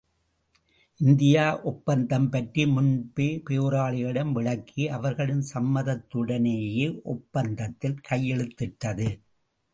[0.99, 9.09] India ஒப்பந்தம் பற்றி முன்பே போராளிகளிடம் விளக்கி, அவர்களின் சம்மதத்துடனேயே ஒப்பந்தத்தில் கையெழுத்திட்டது.